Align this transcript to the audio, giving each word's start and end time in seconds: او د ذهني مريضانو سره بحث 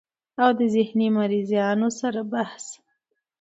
او 0.43 0.49
د 0.59 0.61
ذهني 0.75 1.07
مريضانو 1.17 1.89
سره 1.99 2.21
بحث 2.31 2.65